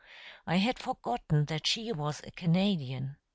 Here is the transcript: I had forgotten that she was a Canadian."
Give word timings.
I 0.47 0.55
had 0.55 0.79
forgotten 0.79 1.45
that 1.45 1.67
she 1.67 1.91
was 1.91 2.21
a 2.25 2.31
Canadian." 2.31 3.17